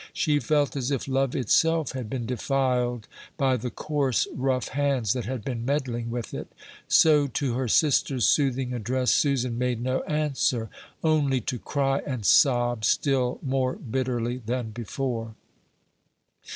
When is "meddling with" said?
5.63-6.33